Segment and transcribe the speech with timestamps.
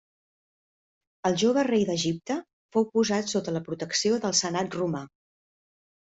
[1.29, 2.37] El jove rei d'Egipte
[2.75, 5.03] fou posat sota la protecció del senat romà.